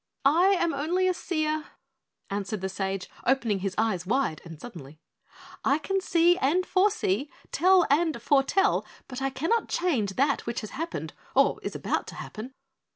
"I 0.25 0.55
am 0.57 0.73
only 0.73 1.07
a 1.07 1.13
seer," 1.13 1.65
answered 2.31 2.61
the 2.61 2.69
sage, 2.69 3.07
opening 3.23 3.59
his 3.59 3.75
eyes 3.77 4.03
wide 4.03 4.41
and 4.43 4.59
suddenly. 4.59 4.97
"I 5.63 5.77
can 5.77 6.01
see 6.01 6.39
and 6.39 6.65
foresee, 6.65 7.29
tell 7.51 7.85
and 7.87 8.19
foretell, 8.19 8.83
but 9.07 9.21
I 9.21 9.29
cannot 9.29 9.69
change 9.69 10.15
that 10.15 10.47
which 10.47 10.61
has 10.61 10.71
happened 10.71 11.13
or 11.35 11.59
is 11.61 11.75
about 11.75 12.07
to 12.07 12.15
happen." 12.15 12.55